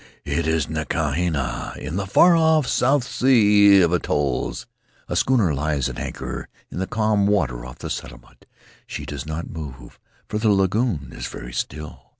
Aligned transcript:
It 0.25 0.47
is 0.47 0.65
Nukuhina, 0.67 1.77
in 1.77 1.95
the 1.95 2.07
far 2.07 2.35
off 2.35 2.65
Sea 2.67 3.81
of 3.81 3.93
Atolls. 3.93 4.65
A 5.07 5.15
schooner 5.15 5.53
lies 5.53 5.89
at 5.89 5.99
anchor 5.99 6.47
in 6.71 6.79
the 6.79 6.87
calm 6.87 7.27
water 7.27 7.63
off 7.67 7.77
the 7.77 7.89
settlement; 7.91 8.47
she 8.87 9.05
does 9.05 9.27
not 9.27 9.51
move, 9.51 9.99
for 10.27 10.39
the 10.39 10.49
lagoon 10.49 11.13
is 11.15 11.27
very 11.27 11.53
still. 11.53 12.07